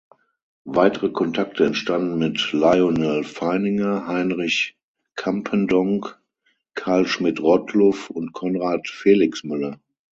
Weitere 0.65 1.09
Kontakte 1.11 1.63
entstanden 1.63 2.17
mit 2.17 2.53
Lyonel 2.53 3.23
Feininger, 3.23 4.07
Heinrich 4.07 4.75
Campendonk, 5.15 6.19
Karl 6.73 7.05
Schmidt-Rottluff 7.05 8.09
und 8.09 8.33
Conrad 8.33 8.87
Felixmüller. 8.89 9.79